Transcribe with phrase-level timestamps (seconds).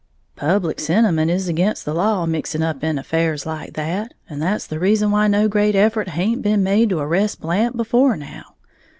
[0.35, 4.79] Public sentiment is again' the law mixing up in affairs like that, and that's the
[4.79, 8.55] reason why no great effort haint been made to arrest Blant before now.